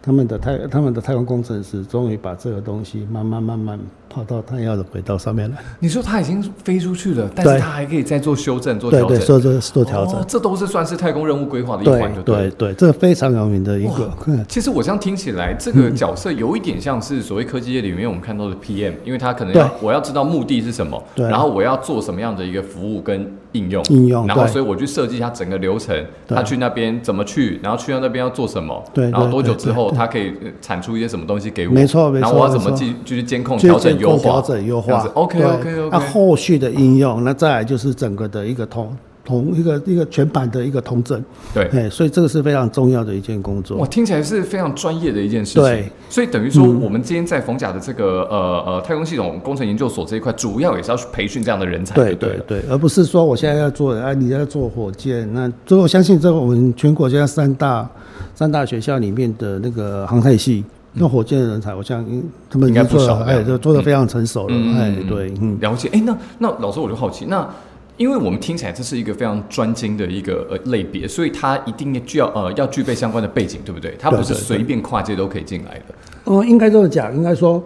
[0.00, 3.78] 他们的太他们的太空工程师终于把这个东西慢慢慢慢
[4.10, 5.56] 跑到他要的轨道上面来。
[5.78, 7.60] 你说它已经飞出去了，但是对。
[7.60, 10.16] 它还可以再做修正、做对对，调整，做做做调整。
[10.16, 10.24] 哦。
[10.26, 12.22] 这都是算是太空任务规划的一环，就了。
[12.24, 14.10] 对对，这个非常有名的一个。
[14.26, 14.44] 嗯。
[14.48, 21.28] 其实我这样听起来，这个角色有一点像是所谓科技业里面我们看到的 PM，因为他可能要我要知道目的是什么，对。
[21.28, 34.98] 然后我要做什么样的一个服务跟应用，应用然后所以我去设计一下整个流程，他去那边怎么去，然后去到那边要做什么，对对然后多久之后他可以呃产出一些什么东西给我，没错没错然后我要怎么继继续监控、调整、优化、监控调整优化。
[35.14, 41.22] OK OK OK，那后续的应用，那再来就是整个的一个同同一个一个全版的一个通证。
[41.54, 41.68] 对。
[41.68, 43.86] 哎，所以这个是非常重要的一件工作我，。
[43.86, 45.62] 听起来是非常专业的一件事情。
[45.62, 52.30] 对，所以等于说，我们今天在冯甲的这个呃呃太空系统工程研究所这一块，主要也是要去培训这样的人才，对对。
[52.48, 57.88] 对对，而不是说我现在要做，啊，你要做火箭，那所以我相信这个我们全国现在三大
[58.34, 65.56] 三大学校里面的那个航太系，那火箭的人才，我相信他们应该不少这样就做的非常成熟了，哎对，嗯。
[65.60, 65.88] 了解。
[65.92, 67.48] 哎，那那老师我就好奇，那
[67.96, 73.94] 因为我们听起来这是一个非常专精的一个呃类别，所以它一定具要呃要具备相关的背景，对不对？
[74.00, 75.94] 它不是随便跨界都可以进来的。
[76.24, 77.62] 哦，应该这么讲，应该说，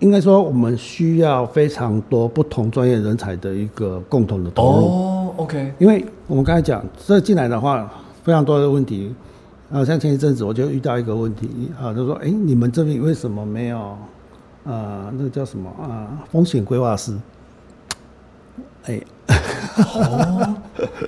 [0.00, 4.86] 应该说我们需要非常多不同专业人才的一个共同的投入。
[4.86, 7.90] 哦，OK，因为我们刚才讲，这进来的话，
[8.22, 9.14] 非常多的问题。
[9.72, 11.48] 啊，像前一阵子我就遇到一个问题
[11.80, 13.78] 啊，就说，哎、你们这边为什么没有
[14.64, 15.10] 啊？
[15.16, 16.22] 那个叫什么啊？
[16.30, 17.16] 风险规划师？
[18.84, 19.00] 哎、
[19.76, 20.54] 哦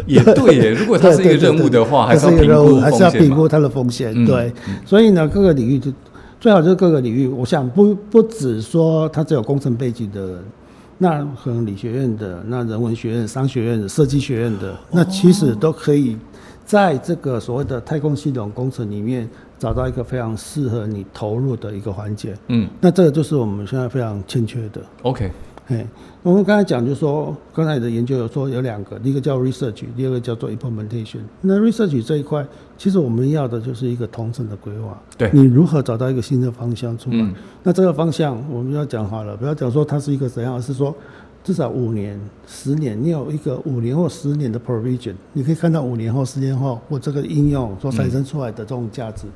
[0.07, 0.71] 也对耶。
[0.71, 4.13] 如果它是一个 任务的话，还是一个任务估还是要评估它的风险。
[4.15, 4.53] 嗯对，
[4.87, 5.93] 所以呢，各个领域就
[6.41, 7.27] 最好就是各个领域。
[7.27, 10.45] 我想不不只说他只有工程背景的人，
[10.99, 16.17] 那可能理学院的、那人文学院、商学院的、设计学院的，那其实都可以
[16.65, 22.35] 在这个所谓的太空系统工程里面找到一个非常适合你投入的一个环节。
[22.49, 24.81] 嗯那这个就是我们现在非常欠缺的。
[25.03, 25.31] ，OK，
[25.69, 25.87] 哎，
[26.23, 31.21] 我们刚才讲，就是说，刚才的研究有说有两个，第一个叫 research，第二个叫做 implementation。
[31.41, 32.47] 那 research 这一块，
[32.79, 34.99] 其实我们要的就是一个同城的规划。
[35.17, 37.17] 对你如何找到一个新的方向出来？
[37.19, 40.95] 嗯那这个方向我们要讲好了，不要讲说它是一个怎样，而是说
[41.45, 49.27] 至少五年、十年，你有一个五年或十年的 provision，你可以看到五年或、十年后，我这个应用所产生出来的这种价值，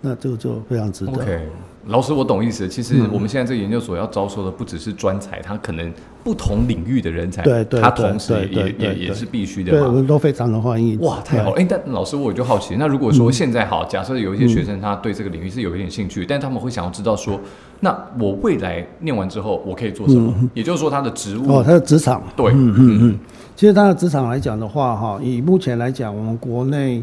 [0.00, 1.40] 那这个就非常值得。
[1.86, 2.68] 老师，我懂意思。
[2.68, 5.90] 其实嗯我们现在这个研究所要招收的不只是专才，他可能
[6.22, 9.94] 不同领域的人才，对对他同时也也也是必须对，我的嘛。
[9.94, 11.00] 们都非常的欢迎。
[11.00, 11.60] 哇，太好了！
[11.60, 17.40] 哎、但老师我就好奇，那如果说现在好，假设有一些学生他对这个领域是有一点兴趣，但他们会想要知道说，
[17.80, 20.34] 那我未来念完之后我可以做什么？
[20.52, 23.18] 也就是说他的职务，嗯哦，他的职场，对，嗯嗯嗯，
[23.56, 27.02] 其实他的职场来讲的话，哈，以目前来讲，我们国内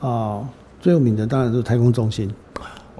[0.00, 0.40] 啊、
[0.80, 2.28] 最有名的当然就是太空中心。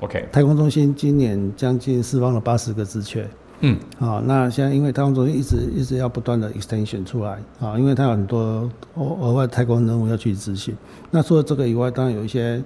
[0.05, 3.27] OK，太空中心今年将近释放了八十个职缺。
[3.61, 10.77] 嗯，啊，那现在因为太空中心一直一直要不断的 extension 出来啊，因为它有很多额额外太空任务要去执行。
[11.11, 12.63] 那除了这个以外，当然有一些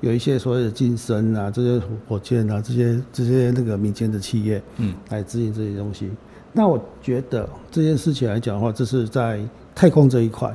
[0.00, 6.10] 有一些所谓的晋升啊，这些火箭啊，这些这些那个民间的企业，嗯，来执行这些东西。
[6.50, 9.38] 那我觉得这件事情来讲的话，这是在
[9.74, 10.50] 太空这一块。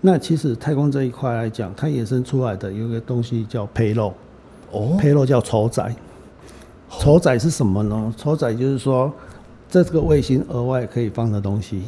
[0.00, 4.12] 那其实太空这一块来讲，它衍生出来的有一个东西叫 payload。
[4.76, 5.94] 哦，配肉叫筹载。
[6.98, 8.14] 筹载是什么呢？
[8.16, 9.12] 筹载就是说，
[9.68, 11.82] 这个卫星额外可以放的东西。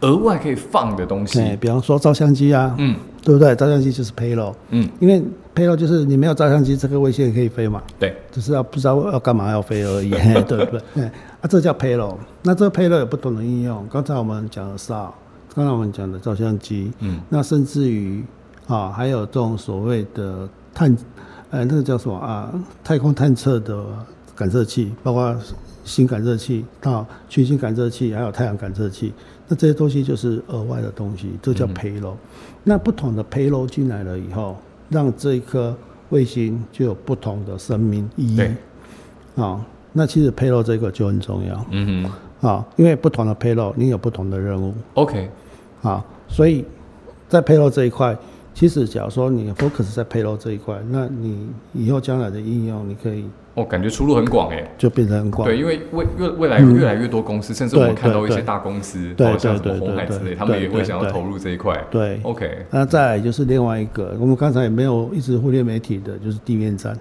[0.00, 2.94] 额外可以放的东哎，西，比方说照相机啊，嗯
[3.24, 3.54] 对不对？
[3.56, 5.20] 照相机就是 payload，嗯，因为
[5.56, 10.80] payload 就是你没有照相机，这个卫星也可以飞嘛，对，只是要不知道要干嘛要飞而已，嘿 对不对？
[11.02, 12.14] 哎，啊，这叫 payload。
[12.42, 13.84] 那这个 payload 有不同的应用。
[13.90, 15.08] 刚才我们讲的 SAR，
[15.52, 18.24] 刚才我们讲的照相机，嗯，那甚至于
[18.68, 20.96] 啊，还有这种所谓的探，
[21.50, 22.52] 呃，那个叫什么啊？
[22.84, 23.84] 太空探测的
[24.34, 25.36] 感测器，包括
[25.84, 29.12] 星感测器、到群星感测器，还有太阳感测器。
[29.48, 32.16] 那这些东西就是额外的东西，这叫 payload。
[32.62, 34.56] 那不同的 payload 进来了以后，
[34.90, 35.74] 让这一颗
[36.10, 38.36] 卫星就有不同的生命意义。
[38.36, 38.54] 对
[39.36, 42.04] 啊，那其实 payload 这个就很重要嗯
[42.40, 45.30] 哼啊，因为不同的 payload 你有不同的任务，OK，
[45.80, 46.64] 啊，所以
[47.28, 48.16] 在 payload 这一块，
[48.58, 54.68] 其实假如说你 focus 在 payload 这一块，那你以后将来的应用，你可以哦、感觉出路很广哎。
[54.76, 55.46] 就变得很广。
[55.46, 61.80] 对，因为未未未来有越来越多公司，甚至我们看到一些大公司，对像什么红海之类，对他们也会想要投入这一块。
[61.88, 66.98] 对，OK，那再来就是另外一个，我们刚才也没有一直忽略媒体的，就是地面站。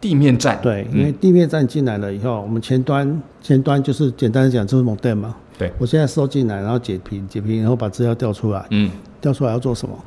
[0.00, 5.34] 地面站，对，嗯因为地面站进来了以后，我们前端前端就是简单的讲就是 modem 嘛。
[5.58, 8.88] 对我现在收进来，然后解屏，解屏然后把资料调出来，嗯，
[9.20, 9.98] 调出来要做什么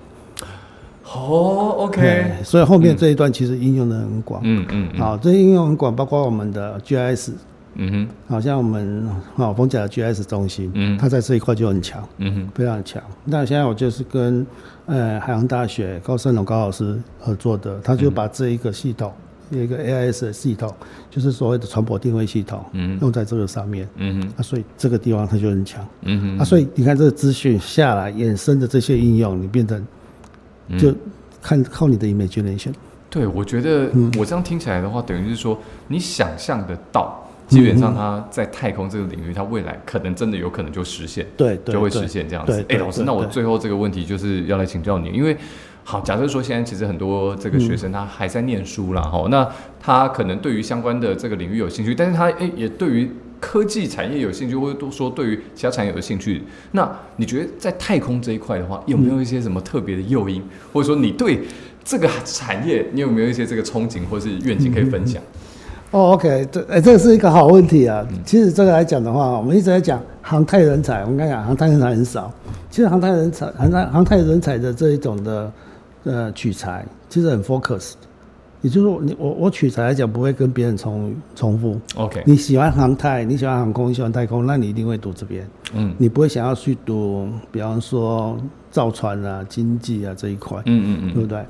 [1.15, 4.41] 哦，OK，所以后面这一段其实应用的很广。
[4.43, 7.32] 嗯嗯嗯好，这应用很广，包括我们的 GIS，
[7.76, 13.02] 嗯哼好像我们好丰甲的 GIS 中心，嗯它在这一块就很强，嗯哼非常强。
[13.26, 14.45] 那现在我就是跟
[14.86, 19.12] 呃海洋大学高盛龙高老师合作的，他就把这一个系统。
[19.52, 20.72] 有一个 AIS 的系统，
[21.10, 23.89] 就是所谓的船舶定位系统，嗯用在这个上面。
[23.95, 25.84] 嗯哼啊，所以这个地方它就很强。
[26.04, 29.88] 嗯哼啊，所以你看这个资讯下来衍生的这些应用，你变成嗯
[30.78, 30.94] 就
[31.42, 32.74] 看靠你的 imagination。
[33.10, 42.76] 对，我觉得嗯我这样听起来的话，等于是说你想象得到，基本上它在太空这个领域，它未来可能真的有可能就实现，对对就会实现这样子对。
[42.76, 45.36] 哎，老师，那我最后这个问题就是要来请教你，因为
[45.89, 49.49] 好，假设说现在其实很多这个学生他还在念书啦，哈、那
[49.82, 56.43] 他可能对于相关的这个领域有兴趣，但是他哎也对于科技产业有兴趣，或者都说对于其他产业有兴趣。
[56.73, 61.41] 那你觉得在太空这一块的话，有没有一些什么特别的诱因，或者说你对
[61.84, 65.19] 这个产业你有没有一些这个憧憬或是愿景可以分享？
[65.89, 68.06] 哦，OK，这哎，这是一个好问题啊。
[68.12, 72.32] 嗯其实这个来讲的话，我们一直在讲航太人才，我们刚才讲航太人才很少。
[72.69, 75.52] 其实航太人才、航太航太人才的这一种的
[76.04, 77.94] 呃取材，其实很 focus。
[78.62, 81.80] 也就是说，你我我取材来讲，不会跟别人重重复。
[81.96, 85.48] OK，你喜欢航太，你喜欢航空，你喜欢太空，那你一定会读这边。
[85.74, 88.38] 嗯你不会想要去读，比方说
[88.70, 91.46] 造船啊、经济啊这一块，嗯嗯嗯，对不对？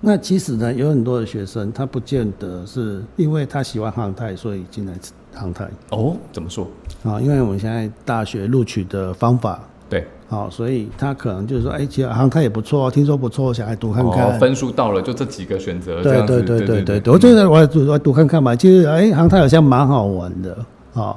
[0.00, 4.92] 那其实呢，有很多的学生，他不见得是因为他喜欢航太，所以进来
[5.32, 6.66] 航太哦，怎么说？
[7.04, 7.20] 啊。
[7.20, 14.26] 因为我们现在大学录取的方法对，好，所以他可能就是说，哎、其实航太也不错，听说不错，想来读看看。
[14.26, 18.56] 哦，分数到了就这几个选择，这对对对对对我觉得我来读我来读看看嘛。
[18.56, 20.56] 其实哎，航太好像蛮好玩的
[20.94, 21.14] 啊、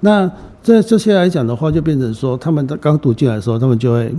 [0.00, 0.30] 那
[0.62, 4.14] 这这些来讲的话，就变成说，他们刚读进来的时候，他们就会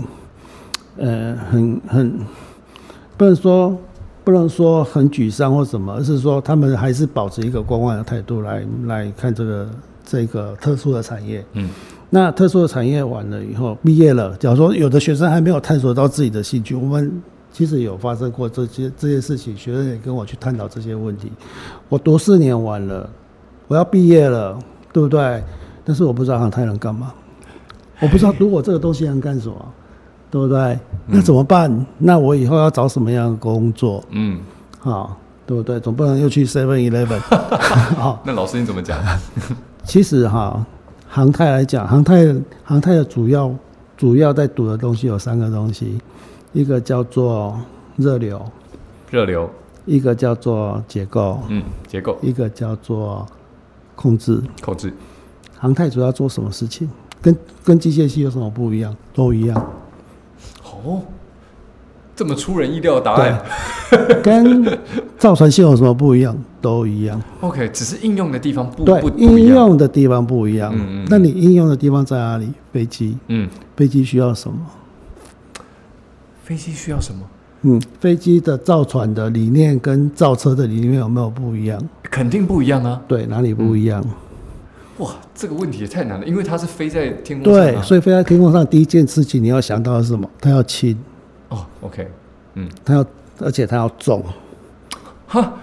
[0.98, 2.20] 呃很很
[3.18, 3.78] 不能说
[4.24, 9.70] 不能说很沮丧或什么，而是说他们还是保持一个观望的态度来来看这个
[10.04, 11.46] 这个特殊的产业。
[11.54, 11.70] 嗯
[12.14, 17.22] 那特殊的产业完了以后，毕业了，假如说有的学生还没有探索到自己的兴趣，我们
[17.54, 21.32] 其实有发生过这些这些事情，学生也跟我去探讨这些问题。
[21.88, 23.10] 我读四年完了，
[23.68, 24.60] 我要毕业了，
[24.92, 25.42] 对不对？
[25.86, 27.14] 但是我不知道航太能干嘛，
[28.02, 29.56] 我不知道读我这个东西能干什么，
[30.30, 30.78] 对不对？
[31.08, 31.86] 那怎么办？
[31.98, 34.38] 那我以后要找什么样的工作嗯，
[34.80, 35.18] 好？
[35.46, 35.80] 对不对？
[35.80, 37.20] 总不能又去 Seven Eleven
[37.96, 38.22] 好？
[38.26, 39.00] 那老师你怎么讲？
[39.84, 40.64] 其实哈，
[41.14, 43.54] 航太来讲，航太航太的主要
[43.98, 46.00] 主要在读的东西有三个东西，
[46.54, 47.60] 一个叫做
[47.98, 48.42] 热流，
[49.10, 49.50] 热流，
[49.86, 53.28] 一个叫做结构，嗯，结构一个叫做
[53.94, 54.42] 控制。
[54.62, 54.94] 控制，
[55.58, 56.90] 航太主要做什么事情？
[57.22, 58.96] 跟跟机械系有什么不一样？
[59.14, 59.72] 都一样。
[60.64, 61.02] 哦，
[62.22, 63.42] 这么出人意料的答案。
[64.22, 64.64] 跟
[65.18, 66.38] 造船系有什么不一样？
[66.62, 67.20] 都一样。
[67.40, 69.56] OK，只是应用的地方不对不，不应一样。
[69.56, 70.72] 用的地方不一样。
[70.72, 72.48] 嗯嗯嗯那你应用的地方在哪里？
[72.72, 74.58] 飞机，嗯，飞机需要什么？
[76.44, 77.22] 飞机需要什么？
[77.64, 81.82] 嗯，飞机的造船的理念跟造车的理念有没有不一样？
[82.04, 83.02] 肯定不一样啊！
[83.08, 84.06] 对，哪里不一样？
[85.00, 87.72] 哇，这个问题也太难了，因为它是飞在天空上、啊。
[87.72, 90.30] 对，所以飞在天空上，第一件事情你要想到的是什么？
[90.40, 90.96] 它要轻，
[91.52, 92.08] 哦，OK，
[92.56, 93.06] 嗯，他要，
[93.40, 94.24] 而且他要重。
[95.28, 95.54] 哈，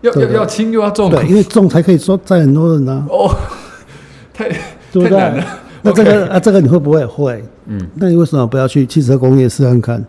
[0.00, 3.28] 要要要轻又要重，对，因为重才可以说载很多人呢、哦，
[4.32, 5.44] 太太难了。？
[5.84, 7.44] 那这个啊，这个你会不会会？
[7.66, 10.06] 嗯，那你为什么不要去汽车工业试看看？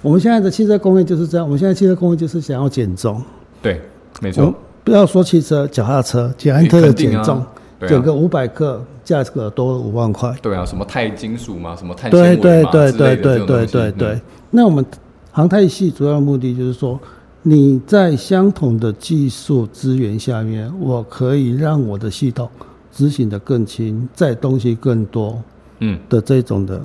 [0.00, 3.20] 我们现在的汽车工业就是这样，我们现在汽车工业就是想要减重。
[3.60, 3.82] 对，
[4.20, 4.54] 没我错，
[4.84, 7.44] 不要说汽车，脚踏车、捷安特的减重，
[7.80, 10.32] 对啊减个五百克，价格多五万块。
[10.40, 12.20] 对啊，什么钛金属嘛，什么钛纤对
[12.58, 14.20] 维嘛对对对对对对对嗯。
[14.50, 14.84] 那我们
[15.32, 17.00] 航太系主要的目的就是说，
[17.42, 22.48] 你在相同的技术资源下面，我可以让我的系统
[22.92, 25.42] 执行的更轻，载东西更多
[25.78, 26.82] 嗯，的这种的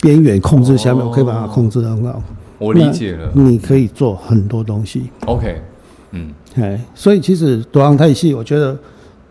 [0.00, 2.22] 边缘控制下面，哦我可以把它控制得很好。
[2.58, 3.30] 我理解了。
[3.32, 5.08] 你可以做很多东西。
[5.26, 5.62] OK，
[6.10, 8.76] 嗯，哎，所以其实读航太系，我觉得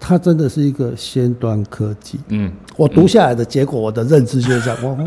[0.08, 2.18] 它真的是一个先端科技。
[2.30, 2.50] 嗯。
[2.78, 4.98] 我读下来的结果，我的认知就是这样，我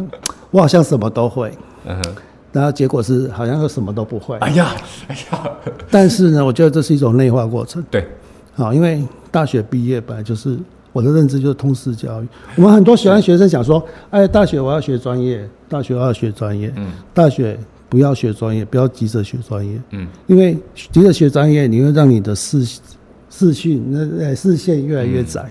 [0.51, 1.51] 我好像什么都会，
[1.87, 2.15] 嗯哼，
[2.53, 4.37] 然后结果是好像又什么都不会。
[4.39, 4.75] 哎呀
[5.09, 5.51] 哎呀，
[5.91, 7.83] 但是呢，我觉得这是一种内化过程。
[7.91, 8.07] 对，
[8.55, 10.59] 好，因为大学毕业本来就是
[10.93, 12.29] 我的认知就是通识教育。
[12.57, 16.93] 我们很多喜欢学生想说，哎，大学我要学专业，大学我要学专业，嗯。
[17.15, 20.07] 大学不要学专业，不要急着学专业，嗯。
[20.27, 20.59] 因为
[20.93, 22.67] 急着学专业，你会让你的视
[23.41, 25.51] 视讯那呃视线越来越窄。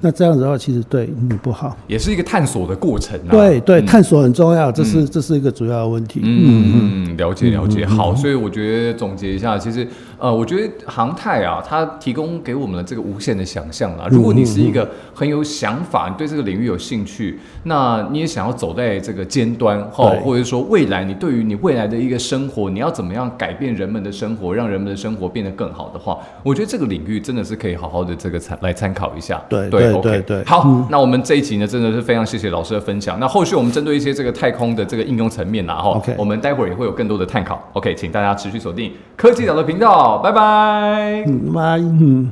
[0.00, 1.76] 那这样子的话，其实对你不好。
[1.86, 3.30] 也是一个探索的过程啊。
[3.30, 6.20] 对对，探索很重要，这是这是一个主要的问题。
[6.22, 7.84] 嗯嗯，了解了解。
[7.84, 9.86] 好，所以我觉得总结一下，其实
[10.18, 14.06] 呃，我觉得航太啊，它提供给我们的这个无限的想象啦。
[14.10, 29.42] 如果你是一个很有想法，你对这个领域有兴趣，那你也想要走在这个尖端哈，或者说未来你对于你未来的一个生活，你要怎么样改变人们的生活，让人们的生活变得更好的话，我觉得这个领域真的是可以好好的这个参来参考一下。
[29.48, 33.18] 对对对 OK 对对好，那我们这一集呢，真的是非常谢谢老师的分享。
[33.20, 37.60] 那后续我们针对一些这个太空的这个应用层面啦，哈 OK 我们待会儿也会有更多的探讨。
[37.72, 41.24] OK，请大家持续锁定科技岛的频道，拜拜。
[41.26, 42.30] 嗯，拜，嗯。